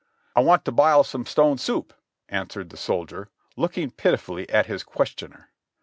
"I 0.35 0.39
want 0.39 0.65
to 0.65 0.71
bile 0.71 1.03
some 1.03 1.27
stone 1.27 1.59
soup," 1.59 1.93
answered 2.27 2.71
the 2.71 2.75
soldier, 2.75 3.29
looking 3.55 3.91
pitifully 3.91 4.49
at 4.49 4.65
his 4.65 4.81
questioner. 4.81 5.51